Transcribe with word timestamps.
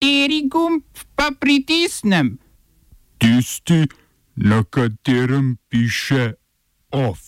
Kateri 0.00 0.48
gumb 0.48 0.82
pa 1.14 1.28
pritisnem? 1.40 2.38
Tisti, 3.18 3.84
na 4.36 4.64
katerem 4.64 5.56
piše 5.68 6.32
OF. 6.90 7.18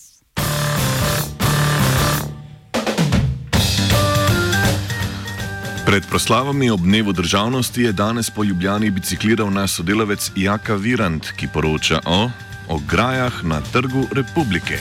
Pred 5.87 6.03
proslavami 6.09 6.71
ob 6.71 6.81
dnevu 6.81 7.13
državnosti 7.13 7.83
je 7.83 7.93
danes 7.93 8.31
po 8.31 8.45
Ljubljani 8.45 8.91
bicikliral 8.91 9.53
naš 9.53 9.73
sodelavec 9.73 10.31
Jaka 10.37 10.75
Virant, 10.75 11.33
ki 11.37 11.49
poroča 11.53 12.01
o 12.07 12.31
ograjah 12.69 13.45
na 13.45 13.61
Trgu 13.73 14.07
Republike. 14.13 14.81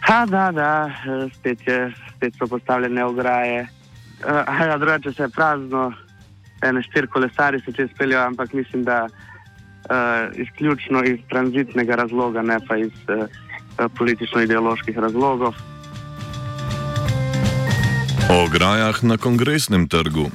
Ha, 0.00 0.26
da, 0.26 0.52
da, 0.52 0.90
spet, 1.38 1.64
je, 1.66 1.94
spet 2.16 2.36
so 2.36 2.46
postavljene 2.46 3.04
ograje. 3.04 3.68
Uh, 4.20 4.68
ja, 4.68 4.78
drugače 4.78 5.12
se 5.12 5.22
je 5.22 5.28
prazno, 5.28 5.92
ene 6.62 6.82
štiri 6.82 7.06
kolesari 7.06 7.60
se 7.60 7.72
če 7.72 7.88
speljajo, 7.94 8.26
ampak 8.26 8.52
mislim, 8.52 8.84
da 8.84 9.06
uh, 9.06 10.40
izključno 10.40 11.04
iz 11.04 11.20
tranzitnega 11.30 11.96
razloga, 11.96 12.42
ne 12.42 12.58
pa 12.68 12.76
iz 12.76 12.92
uh, 13.08 13.26
politično-ideoloških 13.98 14.98
razlogov. 14.98 15.54
O 18.28 18.44
ograjah 18.44 19.02
na 19.02 19.16
kongresnem 19.16 19.88
trgu. 19.88 20.28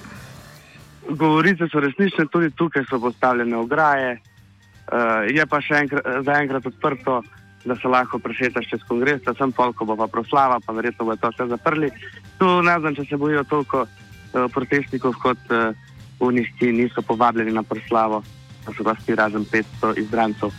Govorice 1.09 1.67
so 1.71 1.79
resnične, 1.83 2.25
tudi 2.31 2.49
tukaj 2.51 2.87
so 2.89 2.99
postavljene 2.99 3.57
ograje. 3.57 4.17
Uh, 4.17 5.27
je 5.29 5.45
pa 5.45 5.61
še 5.61 5.83
enkrat, 5.83 6.07
zaenkrat 6.25 6.65
odprto, 6.65 7.21
da 7.65 7.75
se 7.79 7.87
lahko 7.87 8.19
prešetaš 8.19 8.67
čez 8.71 8.81
kongres, 8.87 9.21
sem 9.37 9.51
polko 9.55 9.85
bo 9.85 9.95
pa 9.95 10.07
proslava, 10.11 10.59
pa 10.65 10.73
verjetno 10.75 11.05
bo 11.05 11.15
to 11.15 11.31
vse 11.31 11.47
zaprli. 11.51 11.91
Tu 12.39 12.49
ne 12.61 12.79
znam, 12.79 12.95
če 12.95 13.05
se 13.09 13.19
bojijo 13.19 13.43
toliko 13.43 13.85
uh, 13.85 14.47
protestnikov 14.51 15.15
kot 15.21 15.51
uh, 15.51 15.91
unih, 16.27 16.49
ki 16.59 16.71
niso 16.71 17.01
povabljeni 17.01 17.51
na 17.51 17.63
proslavo, 17.63 18.23
pa 18.65 18.73
so 18.73 18.83
pa 18.83 18.95
sti 19.01 19.15
razen 19.15 19.45
500 19.45 19.97
izbrancev. 19.99 20.51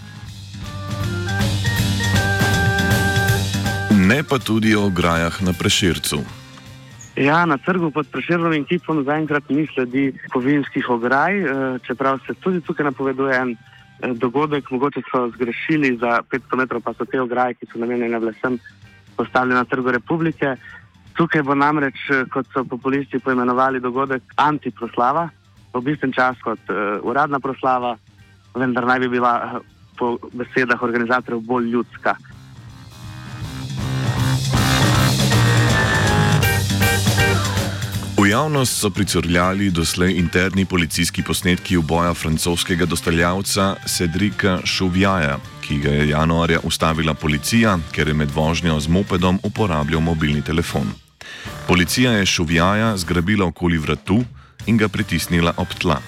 Ne 3.94 4.22
pa 4.28 4.38
tudi 4.38 4.74
o 4.74 4.86
ograjah 4.86 5.42
na 5.42 5.52
prešircu. 5.52 6.18
Ja, 7.16 7.44
na 7.46 7.56
trgu 7.58 7.90
pod 7.90 8.08
preširjenim 8.10 8.64
kipom 8.64 9.04
zaenkrat 9.04 9.48
ni 9.48 9.66
sledi 9.74 10.12
kovinskih 10.32 10.90
ograj, 10.90 11.32
čeprav 11.86 12.18
se 12.26 12.34
tudi 12.34 12.60
tukaj 12.60 12.84
napoveduje 12.84 13.36
en 13.38 13.56
dogodek, 14.18 14.70
mogoče 14.70 15.00
so 15.10 15.28
zgrešili 15.36 15.96
za 15.96 16.20
500 16.30 16.56
metrov, 16.56 16.82
pa 16.82 16.92
so 16.94 17.04
te 17.04 17.20
ograje, 17.20 17.54
ki 17.54 17.70
so 17.70 17.78
namenjene 17.78 18.18
vsem, 18.18 18.58
postavljene 19.16 19.60
na 19.60 19.64
trgu 19.64 19.94
Republike. 19.94 20.56
Tukaj 21.14 21.42
bo 21.46 21.54
namreč, 21.54 22.02
kot 22.34 22.50
so 22.52 22.64
populisti 22.64 23.18
poimenovali, 23.18 23.80
dogodek 23.80 24.34
antiproslava, 24.36 25.28
v 25.74 25.82
bistvu 25.82 26.12
čas 26.14 26.38
kot 26.42 26.60
uh, 26.70 27.02
uradna 27.02 27.40
proslava, 27.40 27.96
vendar 28.54 28.86
naj 28.86 29.00
bi 29.04 29.08
bila 29.08 29.60
po 29.98 30.18
besedah 30.32 30.82
organizatorjev 30.82 31.40
bolj 31.40 31.70
ljudska. 31.70 32.16
V 38.24 38.28
javnost 38.30 38.80
so 38.80 38.90
pricurljali 38.90 39.70
doslej 39.70 40.14
interni 40.16 40.64
policijski 40.64 41.22
posnetki 41.22 41.76
uboja 41.76 42.14
francoskega 42.14 42.86
dostavljavca 42.86 43.74
Cedrika 43.86 44.58
Šuvjaja, 44.64 45.36
ki 45.60 45.78
ga 45.78 45.90
je 45.90 46.08
januarja 46.08 46.60
ustavila 46.62 47.14
policija, 47.14 47.78
ker 47.92 48.08
je 48.08 48.14
med 48.14 48.30
vožnjo 48.30 48.80
z 48.80 48.88
mopedom 48.88 49.38
uporabljal 49.42 50.00
mobilni 50.00 50.42
telefon. 50.42 50.88
Policija 51.68 52.12
je 52.12 52.26
Šuvjaja 52.26 52.96
zgrabila 52.96 53.46
okoli 53.46 53.78
vratu 53.78 54.24
in 54.66 54.76
ga 54.76 54.88
pritisnila 54.88 55.54
ob 55.56 55.74
tla. 55.78 56.00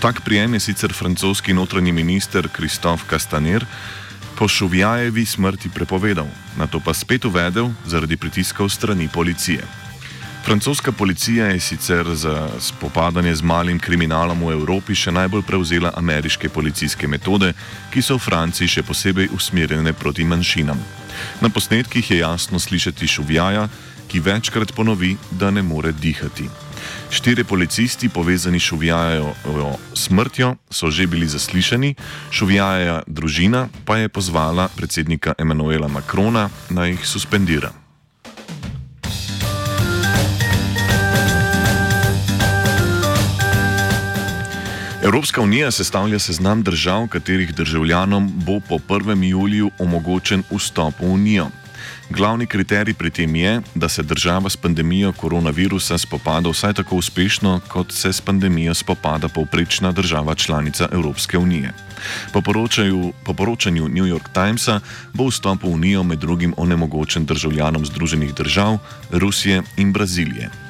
Tak 0.00 0.24
prijem 0.24 0.54
je 0.54 0.60
sicer 0.60 0.92
francoski 0.92 1.54
notranji 1.54 1.92
minister 1.92 2.48
Kristof 2.48 3.04
Castaner 3.10 3.64
po 4.38 4.48
Šuvjajevi 4.48 5.26
smrti 5.26 5.68
prepovedal, 5.68 6.26
na 6.56 6.66
to 6.66 6.80
pa 6.80 6.94
spet 6.94 7.24
uvedel 7.24 7.68
zaradi 7.86 8.16
pritiskov 8.16 8.68
strani 8.68 9.08
policije. 9.12 9.60
Francoska 10.44 10.92
policija 10.92 11.46
je 11.46 11.60
sicer 11.60 12.06
za 12.14 12.48
spopadanje 12.58 13.34
z 13.34 13.42
malim 13.42 13.78
kriminalom 13.78 14.40
v 14.40 14.52
Evropi 14.52 14.94
še 14.96 15.12
najbolj 15.12 15.42
prevzela 15.44 15.92
ameriške 15.96 16.48
policijske 16.48 17.08
metode, 17.08 17.52
ki 17.92 18.02
so 18.02 18.16
v 18.16 18.24
Franciji 18.24 18.68
še 18.68 18.82
posebej 18.82 19.28
usmerjene 19.36 19.92
proti 19.92 20.24
manjšinam. 20.24 20.80
Na 21.44 21.52
posnetkih 21.52 22.10
je 22.10 22.22
jasno 22.24 22.58
slišati 22.58 23.06
šuvjaja, 23.06 23.68
ki 24.08 24.24
večkrat 24.24 24.72
ponovi, 24.72 25.16
da 25.30 25.50
ne 25.50 25.62
more 25.62 25.92
dihati. 25.92 26.48
Štiri 27.10 27.44
policisti 27.44 28.08
povezani 28.08 28.60
s 28.60 28.62
šuvjajo 28.62 29.34
smrtjo 29.94 30.56
so 30.70 30.90
že 30.90 31.06
bili 31.06 31.26
zaslišani, 31.26 31.94
šuvjaja 32.30 33.02
družina 33.06 33.68
pa 33.84 33.96
je 33.96 34.08
pozvala 34.08 34.68
predsednika 34.76 35.34
Emanuela 35.38 35.88
Macrona 35.88 36.48
naj 36.70 36.90
jih 36.90 37.06
suspendira. 37.06 37.72
Evropska 45.02 45.40
unija 45.40 45.70
sestavlja 45.70 46.18
seznam 46.18 46.62
držav, 46.62 47.06
katerih 47.08 47.54
državljanom 47.54 48.32
bo 48.44 48.60
po 48.68 48.78
1. 48.78 49.24
juliju 49.24 49.70
omogočen 49.78 50.42
vstop 50.50 51.00
v 51.00 51.12
unijo. 51.12 51.46
Glavni 52.10 52.46
kriterij 52.46 52.94
pri 52.94 53.10
tem 53.10 53.34
je, 53.36 53.60
da 53.74 53.88
se 53.88 54.02
država 54.02 54.50
s 54.50 54.56
pandemijo 54.56 55.12
koronavirusa 55.12 55.98
spopada 55.98 56.50
vsaj 56.50 56.72
tako 56.74 56.96
uspešno, 56.96 57.60
kot 57.68 57.92
se 57.92 58.12
s 58.12 58.20
pandemijo 58.20 58.74
spopada 58.74 59.28
povprečna 59.28 59.92
država 59.92 60.34
članica 60.34 60.88
Evropske 60.92 61.38
unije. 61.38 61.72
Po, 62.32 62.42
po 63.24 63.34
poročanju 63.34 63.88
New 63.88 64.04
York 64.04 64.28
Timesa 64.34 64.80
bo 65.12 65.28
vstop 65.28 65.62
v 65.62 65.68
unijo 65.68 66.02
med 66.02 66.18
drugim 66.18 66.54
onemogočen 66.56 67.24
državljanom 67.24 67.86
Združenih 67.86 68.34
držav, 68.34 68.78
Rusije 69.10 69.62
in 69.76 69.92
Brazilije. 69.92 70.69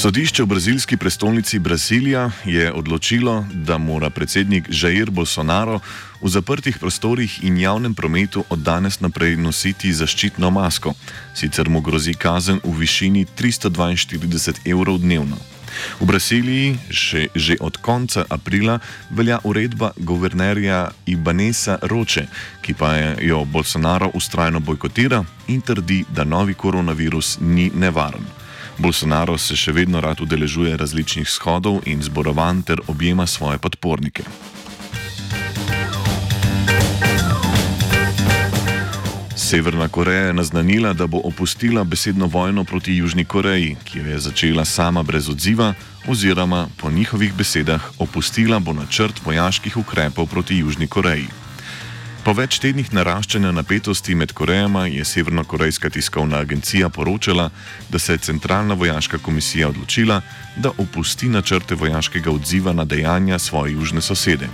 Sodišče 0.00 0.42
v 0.42 0.46
brazilski 0.46 0.96
prestolnici 0.96 1.58
Brazilija 1.58 2.30
je 2.44 2.72
odločilo, 2.72 3.44
da 3.52 3.78
mora 3.78 4.10
predsednik 4.10 4.64
Jair 4.72 5.10
Bolsonaro 5.10 5.80
v 6.22 6.28
zaprtih 6.28 6.78
prostorih 6.78 7.44
in 7.44 7.58
javnem 7.60 7.94
prometu 7.94 8.44
od 8.48 8.58
danes 8.58 9.00
naprej 9.00 9.36
nositi 9.36 9.92
zaščitno 9.92 10.50
masko, 10.50 10.94
sicer 11.36 11.68
mu 11.68 11.84
grozi 11.84 12.14
kazen 12.14 12.62
v 12.64 12.72
višini 12.80 13.26
342 13.36 14.64
evrov 14.64 15.04
dnevno. 15.04 15.36
V 16.00 16.08
Braziliji 16.08 16.78
še, 16.88 17.28
že 17.34 17.60
od 17.60 17.76
konca 17.76 18.24
aprila 18.24 18.80
velja 19.12 19.36
uredba 19.44 19.92
guvernerja 20.00 20.88
Ibanesa 21.12 21.76
Roče, 21.82 22.24
ki 22.64 22.72
pa 22.72 22.96
jo 23.20 23.44
Bolsonaro 23.44 24.08
ustrajno 24.16 24.64
bojkotira 24.64 25.24
in 25.52 25.60
trdi, 25.60 26.06
da 26.08 26.24
novi 26.24 26.56
koronavirus 26.56 27.36
ni 27.44 27.68
nevaren. 27.74 28.39
Bolsonaro 28.80 29.36
se 29.38 29.56
še 29.60 29.74
vedno 29.76 30.00
rad 30.00 30.22
udeležuje 30.24 30.72
različnih 30.80 31.28
shodov 31.28 31.82
in 31.84 32.00
zborovanj 32.02 32.62
ter 32.64 32.80
objema 32.88 33.26
svoje 33.26 33.58
podpornike. 33.58 34.24
Severna 39.36 39.88
Koreja 39.88 40.30
je 40.30 40.32
naznanila, 40.32 40.92
da 40.92 41.06
bo 41.06 41.20
opustila 41.24 41.84
besedno 41.84 42.26
vojno 42.26 42.64
proti 42.64 42.94
Južni 42.96 43.24
Koreji, 43.24 43.76
ki 43.84 43.98
jo 43.98 44.06
je 44.06 44.18
začela 44.18 44.64
sama 44.64 45.02
brez 45.02 45.28
odziva, 45.28 45.74
oziroma 46.08 46.68
po 46.80 46.90
njihovih 46.90 47.34
besedah 47.34 47.90
opustila 47.98 48.58
bo 48.58 48.72
načrt 48.72 49.20
vojaških 49.24 49.76
ukrepov 49.76 50.26
proti 50.26 50.56
Južni 50.62 50.86
Koreji. 50.86 51.28
Po 52.30 52.34
več 52.38 52.60
tednih 52.62 52.92
naraščanja 52.94 53.50
napetosti 53.50 54.14
med 54.14 54.30
Korejama 54.38 54.84
je 54.86 55.02
Severno-Korejska 55.02 55.88
tiskovna 55.90 56.38
agencija 56.44 56.86
poročala, 56.88 57.48
da 57.90 57.98
se 57.98 58.14
je 58.14 58.20
Centralna 58.28 58.76
vojaška 58.78 59.18
komisija 59.18 59.68
odločila, 59.72 60.20
da 60.56 60.70
opusti 60.78 61.26
načrte 61.26 61.74
vojaškega 61.74 62.30
odziva 62.30 62.70
na 62.72 62.84
dejanja 62.84 63.38
svoje 63.38 63.72
južne 63.72 64.00
sosede. 64.00 64.46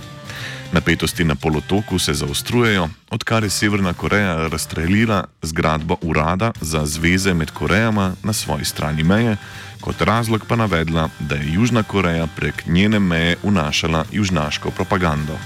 Napetosti 0.71 1.23
na 1.23 1.35
polotoku 1.35 1.99
se 1.99 2.15
zaostrujejo, 2.17 2.87
odkar 3.13 3.43
je 3.43 3.49
Severna 3.49 3.93
Koreja 3.93 4.47
razstrelila 4.47 5.27
zgradbo 5.41 5.99
urada 6.01 6.51
za 6.61 6.81
zveze 6.85 7.33
med 7.33 7.51
Korejama 7.51 8.15
na 8.23 8.33
svoji 8.33 8.65
strani 8.65 9.03
meje, 9.03 9.37
kot 9.81 10.01
razlog 10.01 10.49
pa 10.49 10.55
navedla, 10.55 11.09
da 11.19 11.35
je 11.35 11.53
Južna 11.53 11.83
Koreja 11.83 12.25
prek 12.35 12.65
njene 12.65 12.99
meje 12.99 13.37
unašala 13.43 14.05
južnaško 14.11 14.71
propagando. 14.71 15.37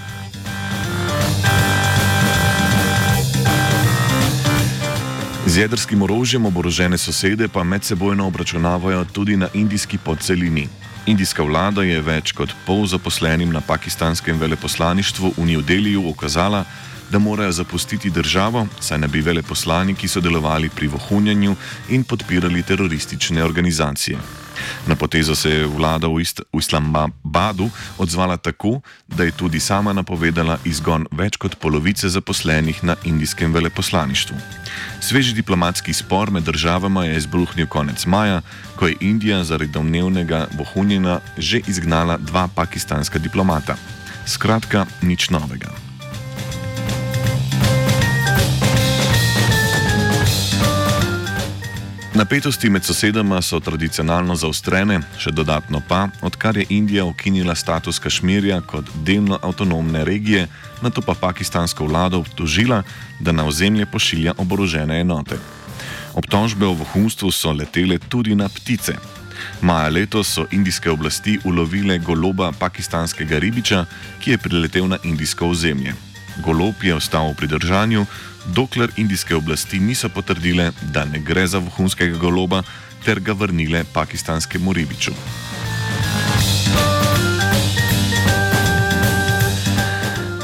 Z 5.51 5.57
jedrskim 5.67 5.99
orožjem 6.01 6.45
oborožene 6.47 6.95
sosede 6.97 7.47
pa 7.51 7.63
medsebojno 7.63 8.23
obračunavajo 8.27 9.03
tudi 9.11 9.35
na 9.37 9.49
indijski 9.53 9.97
podcelini. 9.97 10.67
Indijska 11.05 11.43
vlada 11.43 11.83
je 11.83 11.97
več 12.01 12.31
kot 12.31 12.53
pol 12.65 12.85
zaposlenim 12.87 13.51
na 13.51 13.59
pakistanskem 13.59 14.39
veleposlaništvu 14.39 15.33
v 15.37 15.45
New 15.49 15.61
Delhiju 15.61 16.05
ukazala, 16.07 16.63
da 17.11 17.19
morajo 17.19 17.51
zapustiti 17.51 18.09
državo, 18.09 18.67
saj 18.79 18.97
ne 18.97 19.07
bi 19.07 19.21
veleposlaniki 19.21 20.07
sodelovali 20.07 20.69
pri 20.69 20.87
vohunjanju 20.87 21.55
in 21.89 22.03
podpirali 22.03 22.63
teroristične 22.63 23.43
organizacije. 23.43 24.17
Na 24.87 24.95
potezo 24.95 25.35
se 25.35 25.49
je 25.49 25.65
vlada 25.65 26.07
v, 26.07 26.21
Ist 26.21 26.41
v 26.53 26.59
Islamabadu 26.59 27.69
odzvala 27.97 28.37
tako, 28.37 28.81
da 29.07 29.23
je 29.23 29.31
tudi 29.31 29.59
sama 29.59 29.93
napovedala 29.93 30.57
izgon 30.65 31.07
več 31.11 31.37
kot 31.37 31.55
polovice 31.59 32.09
zaposlenih 32.09 32.83
na 32.83 32.95
indijskem 33.03 33.53
veleposlaništvu. 33.53 34.37
Sveži 34.99 35.33
diplomatski 35.33 35.93
spor 35.93 36.31
med 36.31 36.43
državama 36.43 37.05
je 37.05 37.17
izbruhnil 37.17 37.67
konec 37.67 38.05
maja, 38.05 38.41
ko 38.75 38.87
je 38.87 38.95
Indija 39.01 39.43
zaradi 39.43 39.71
domnevnega 39.71 40.47
vohunjena 40.57 41.19
že 41.37 41.61
izgnala 41.67 42.17
dva 42.17 42.47
pakistanska 42.55 43.19
diplomata. 43.19 43.75
Skratka, 44.25 44.85
nič 45.01 45.29
novega. 45.29 45.90
Napetosti 52.21 52.69
med 52.69 52.83
sosedama 52.85 53.39
so 53.41 53.57
tradicionalno 53.59 54.35
zaostrene, 54.37 54.99
še 55.17 55.31
dodatno 55.33 55.79
pa, 55.89 56.03
odkar 56.21 56.59
je 56.59 56.67
Indija 56.69 57.01
ukinila 57.09 57.55
status 57.57 57.97
Kašmirja 57.97 58.59
kot 58.69 58.91
delno 59.07 59.39
avtonomne 59.41 60.03
regije, 60.05 60.43
na 60.83 60.91
to 60.93 61.01
pa 61.01 61.15
pakistansko 61.17 61.87
vlado 61.89 62.19
obtožila, 62.21 62.83
da 63.19 63.33
na 63.33 63.47
ozemlje 63.49 63.87
pošilja 63.89 64.35
oborožene 64.37 64.99
enote. 65.01 65.39
Obtožbe 66.13 66.69
o 66.69 66.77
vohunstvu 66.83 67.31
so 67.33 67.55
letele 67.57 67.97
tudi 67.97 68.37
na 68.37 68.51
ptice. 68.53 68.99
Maja 69.65 69.89
letos 69.89 70.35
so 70.37 70.45
indijske 70.51 70.93
oblasti 70.93 71.39
ulovile 71.43 71.97
goloba 71.97 72.51
pakistanskega 72.53 73.41
ribiča, 73.41 73.85
ki 74.21 74.37
je 74.37 74.43
priletel 74.45 74.93
na 74.93 75.01
indijsko 75.03 75.49
ozemlje. 75.49 76.10
Golob 76.37 76.83
je 76.83 76.95
ostal 76.95 77.31
v 77.31 77.35
pridržanju, 77.35 78.05
dokler 78.45 78.91
indijske 78.97 79.35
oblasti 79.35 79.79
niso 79.79 80.09
potrdile, 80.09 80.71
da 80.81 81.05
ne 81.05 81.19
gre 81.19 81.47
za 81.47 81.59
vohunskega 81.59 82.17
goloba, 82.17 82.63
ter 83.05 83.19
ga 83.19 83.33
vrnile 83.33 83.83
pakistanskemu 83.93 84.73
ribiču. 84.73 85.11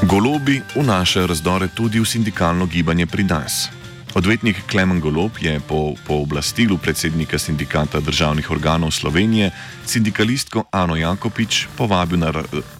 Golobi 0.04 0.62
vnašajo 0.76 1.28
razdore 1.28 1.68
tudi 1.68 2.00
v 2.00 2.06
sindikalno 2.06 2.66
gibanje 2.66 3.06
pri 3.06 3.24
nas. 3.24 3.70
Odvetnik 4.16 4.64
Klemen 4.72 5.00
Golob 5.00 5.32
je 5.42 5.60
po 5.60 5.94
pooblastilu 6.08 6.78
predsednika 6.78 7.40
sindikata 7.40 8.00
državnih 8.00 8.52
organov 8.52 8.92
Slovenije 8.92 9.52
sindikalistko 9.86 10.64
Ano 10.72 10.96
Jakopič 10.96 11.68
povabil 11.78 12.20
na, 12.20 12.32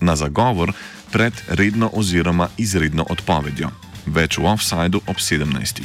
na 0.02 0.16
zagovor 0.16 0.74
pred 1.12 1.34
redno 1.48 1.90
oziroma 1.94 2.50
izredno 2.58 3.06
odpovedjo 3.10 3.72
več 4.08 4.38
v 4.40 4.48
offsajdu 4.48 5.04
ob 5.08 5.20
17. 5.20 5.84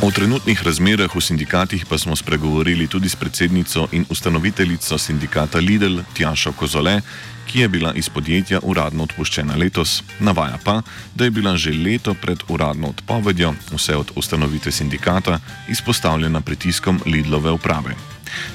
O 0.00 0.08
trenutnih 0.08 0.56
razmerah 0.64 1.12
v 1.12 1.20
sindikatih 1.20 1.84
pa 1.84 1.98
smo 2.00 2.16
spregovorili 2.16 2.88
tudi 2.88 3.08
s 3.08 3.16
predsednico 3.20 3.84
in 3.92 4.06
ustanoviteljico 4.08 4.96
sindikata 4.96 5.60
Lidl 5.60 6.00
Tjašo 6.16 6.56
Kozole, 6.56 7.02
ki 7.44 7.60
je 7.60 7.68
bila 7.68 7.92
iz 7.92 8.08
podjetja 8.08 8.62
uradno 8.62 9.04
odpuščena 9.04 9.58
letos, 9.60 10.00
navaja 10.20 10.56
pa, 10.64 10.80
da 11.14 11.28
je 11.28 11.34
bila 11.34 11.52
že 11.56 11.74
leto 11.76 12.14
pred 12.14 12.40
uradno 12.48 12.94
odpovedjo, 12.96 13.52
vse 13.76 13.96
od 13.96 14.16
ustanovitve 14.16 14.72
sindikata, 14.72 15.40
izpostavljena 15.68 16.40
pritiskom 16.40 17.02
Lidlove 17.04 17.50
uprave. 17.50 18.09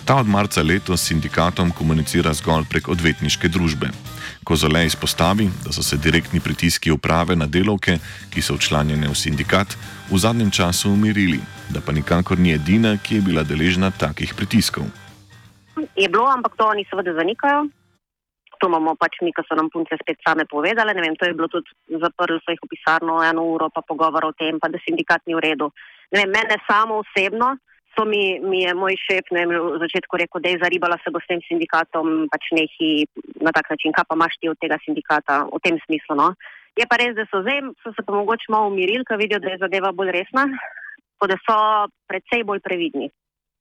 Ta 0.06 0.16
od 0.22 0.28
marca 0.28 0.62
letos 0.62 1.02
s 1.02 1.08
sindikatom 1.08 1.72
komunicira 1.72 2.34
zgolj 2.34 2.66
prek 2.70 2.88
odvetniške 2.88 3.48
družbe. 3.48 3.90
Kozole 4.44 4.86
izpostavi, 4.86 5.50
da 5.66 5.74
so 5.74 5.84
se 5.84 5.98
direktni 5.98 6.40
pritiski 6.40 6.92
uprave 6.92 7.36
na 7.36 7.48
delovke, 7.48 7.98
ki 8.34 8.42
so 8.42 8.56
včlanjene 8.56 9.10
v 9.10 9.16
sindikat, 9.16 9.78
v 10.12 10.18
zadnjem 10.18 10.52
času 10.52 10.92
umirili, 10.94 11.40
da 11.70 11.82
pa 11.82 11.92
nikakor 11.92 12.40
ni 12.40 12.54
edina, 12.54 12.98
ki 12.98 13.16
je 13.16 13.22
bila 13.22 13.44
deležna 13.44 13.92
takih 13.92 14.34
pritiskov. 14.38 14.86
Je 15.96 16.08
bilo, 16.10 16.28
ampak 16.30 16.56
to 16.56 16.68
oni 16.68 16.86
seveda 16.90 17.14
zanikajo. 17.14 17.66
To 18.60 18.68
imamo 18.72 18.96
pač 18.96 19.20
mi, 19.22 19.34
ki 19.36 19.44
so 19.44 19.56
nam 19.58 19.68
punce 19.74 19.98
spet 20.00 20.22
same 20.24 20.46
povedali. 20.48 20.94
Vem, 20.96 21.16
to 21.20 21.28
je 21.28 21.36
bilo 21.36 21.48
tudi 21.52 21.68
zaprlo 21.90 22.40
svojih 22.40 22.62
pisarno 22.70 23.20
eno 23.24 23.44
uro, 23.44 23.68
pa 23.70 23.82
pogovor 23.82 24.32
o 24.32 24.32
tem, 24.32 24.60
pa 24.60 24.72
da 24.72 24.80
sindikat 24.80 25.26
ni 25.28 25.36
v 25.36 25.44
redu. 25.44 25.72
Vem, 26.14 26.30
mene 26.32 26.56
samo 26.70 27.04
osebno. 27.04 27.58
To 27.96 28.04
mi, 28.04 28.40
mi 28.44 28.62
je 28.66 28.74
moj 28.76 28.96
šef 29.00 29.30
ne, 29.32 29.46
v 29.48 29.80
začetku 29.80 30.20
rekel, 30.20 30.42
da 30.44 30.52
je 30.52 30.60
zaribala 30.60 30.98
se 31.00 31.12
bo 31.16 31.22
s 31.24 31.30
tem 31.30 31.40
sindikatom, 31.48 32.28
pač 32.28 32.50
nehi 32.52 33.08
na 33.40 33.56
tak 33.56 33.72
način, 33.72 33.96
kaj 33.96 34.04
pa 34.10 34.18
imaš 34.20 34.36
ti 34.42 34.52
od 34.52 34.60
tega 34.60 34.76
sindikata 34.84 35.46
v 35.48 35.62
tem 35.64 35.80
smislu. 35.88 36.18
No? 36.20 36.34
Je 36.76 36.84
pa 36.92 37.00
res, 37.00 37.16
da 37.16 37.24
so 37.32 37.40
zdaj, 37.40 37.62
so 37.84 37.94
se 37.96 38.04
pa 38.04 38.12
mogoče 38.12 38.52
malo 38.52 38.68
umirili, 38.68 39.08
ker 39.08 39.16
vidijo, 39.16 39.40
da 39.40 39.54
je 39.54 39.62
zadeva 39.64 39.94
bolj 39.96 40.12
resna, 40.12 40.44
pa 41.20 41.30
da 41.32 41.40
so 41.40 41.56
predvsej 42.12 42.44
bolj 42.44 42.60
previdni. 42.68 43.08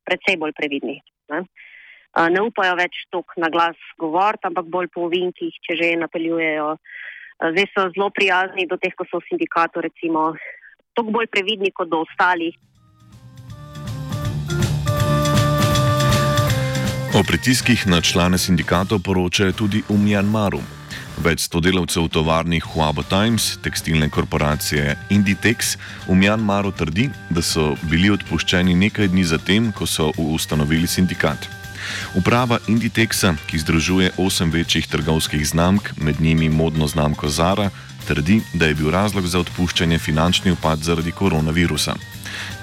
Predvsej 0.02 0.40
bolj 0.42 0.54
previdni. 0.58 0.98
Ne, 1.30 1.44
ne 2.34 2.42
upajo 2.42 2.74
več 2.82 3.06
tok 3.14 3.38
na 3.38 3.52
glas 3.54 3.78
govoriti, 4.02 4.50
ampak 4.50 4.66
bolj 4.66 4.90
po 4.90 5.06
ovinkih, 5.06 5.54
če 5.62 5.78
že 5.78 5.94
napeljujejo. 6.02 6.74
Zdaj 7.54 7.70
so 7.70 7.86
zelo 7.94 8.10
prijazni 8.14 8.66
do 8.66 8.78
teh, 8.82 8.94
ko 8.98 9.06
so 9.06 9.22
v 9.22 9.30
sindikatu, 9.30 9.82
recimo, 9.86 10.32
tok 10.98 11.14
bolj 11.14 11.30
previdni 11.30 11.70
kot 11.70 11.90
do 11.90 12.02
ostalih. 12.02 12.58
O 17.14 17.22
pritiskih 17.22 17.86
na 17.86 18.00
člane 18.02 18.34
sindikatov 18.38 18.98
poročajo 18.98 19.52
tudi 19.54 19.86
v 19.86 19.94
Mjanmaru. 19.94 20.58
Več 21.22 21.46
sto 21.46 21.62
delavcev 21.62 22.08
tovarni 22.10 22.58
Huabo 22.58 23.06
Times, 23.06 23.54
tekstilne 23.62 24.08
korporacije 24.10 24.96
Inditex, 25.14 25.76
v 26.10 26.16
Mjanmaru 26.18 26.74
trdi, 26.74 27.06
da 27.30 27.38
so 27.38 27.76
bili 27.86 28.10
odpuščeni 28.10 28.74
nekaj 28.74 29.12
dni 29.14 29.22
zatem, 29.30 29.70
ko 29.70 29.86
so 29.86 30.10
ustanovili 30.18 30.90
sindikat. 30.90 31.46
Uprava 32.18 32.58
Inditexa, 32.66 33.36
ki 33.46 33.62
združuje 33.62 34.10
osem 34.18 34.50
večjih 34.50 34.90
trgovskih 34.90 35.46
znamk, 35.46 35.94
med 36.02 36.18
njimi 36.18 36.50
modno 36.50 36.90
znamko 36.90 37.30
Zara, 37.30 37.70
trdi, 38.10 38.42
da 38.58 38.66
je 38.66 38.74
bil 38.74 38.90
razlog 38.90 39.30
za 39.30 39.38
odpuščanje 39.38 40.02
finančni 40.02 40.50
upad 40.50 40.82
zaradi 40.82 41.14
koronavirusa. 41.14 41.94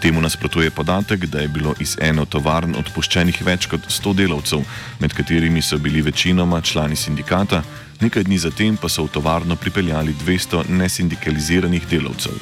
Temu 0.02 0.22
nasprotuje 0.22 0.70
podatek, 0.70 1.26
da 1.26 1.40
je 1.40 1.48
bilo 1.48 1.74
iz 1.80 1.98
eno 2.02 2.26
tovarn 2.26 2.76
odpuščenih 2.76 3.42
več 3.46 3.68
kot 3.72 3.88
100 3.90 4.16
delavcev, 4.16 4.64
med 5.00 5.14
katerimi 5.14 5.62
so 5.62 5.78
bili 5.78 6.02
večinoma 6.02 6.62
člani 6.62 6.96
sindikata, 6.96 7.64
nekaj 8.02 8.24
dni 8.24 8.38
zatem 8.38 8.78
pa 8.78 8.90
so 8.90 9.06
v 9.06 9.14
tovarno 9.14 9.56
pripeljali 9.56 10.16
200 10.26 10.66
nesindikaliziranih 10.70 11.88
delavcev. 11.90 12.34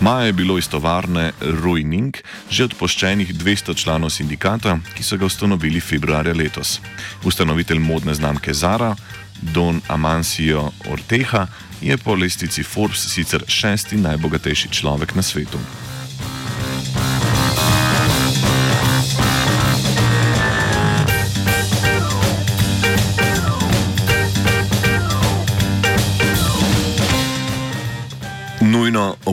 Maja 0.00 0.26
je 0.26 0.32
bilo 0.32 0.58
iz 0.58 0.68
tovarne 0.68 1.32
Ruining 1.40 2.16
že 2.50 2.64
odpuščenih 2.64 3.34
200 3.34 3.76
članov 3.76 4.10
sindikata, 4.10 4.78
ki 4.94 5.02
so 5.02 5.16
ga 5.16 5.26
ustanovili 5.26 5.80
februarja 5.80 6.34
letos. 6.34 6.80
Ustanovitelj 7.24 7.78
modne 7.78 8.14
znamke 8.14 8.54
Zara, 8.54 8.94
Don 9.42 9.80
Amancio 9.88 10.70
Orteha, 10.90 11.46
je 11.80 11.96
po 11.96 12.14
lestvici 12.14 12.62
Forbes 12.62 13.08
sicer 13.12 13.44
šesti 13.48 13.96
najbogatejši 13.96 14.68
človek 14.72 15.14
na 15.14 15.22
svetu. 15.22 15.58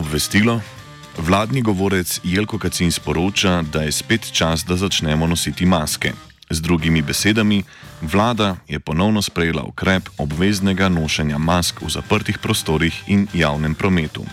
Obvestilo. 0.02 0.60
Vladni 1.18 1.62
govorec 1.62 2.20
Jelko 2.24 2.58
Kacin 2.58 2.92
sporoča, 2.92 3.62
da 3.62 3.82
je 3.82 3.92
spet 3.92 4.32
čas, 4.32 4.64
da 4.64 4.76
začnemo 4.76 5.26
nositi 5.26 5.66
maske. 5.66 6.12
Z 6.50 6.60
drugimi 6.60 7.02
besedami, 7.02 7.62
vlada 8.02 8.56
je 8.68 8.80
ponovno 8.80 9.22
sprejela 9.22 9.62
ukrep 9.62 10.08
obveznega 10.18 10.88
nošenja 10.88 11.38
mask 11.38 11.80
v 11.80 11.88
zaprtih 11.88 12.38
prostorih 12.38 13.02
in 13.06 13.26
javnem 13.32 13.74
prometu. 13.74 14.24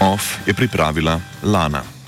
OF 0.00 0.38
je 0.46 0.54
pripravila 0.54 1.20
Lana. 1.42 1.99